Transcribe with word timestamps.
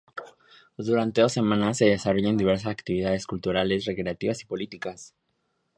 Durante 0.79 1.21
dos 1.21 1.33
semanas 1.33 1.77
se 1.77 1.85
desarrollaron 1.85 2.35
diversas 2.35 2.71
actividades 2.71 3.27
culturales, 3.27 3.85
recreativas 3.85 4.41
y 4.41 4.45
políticas. 4.45 5.13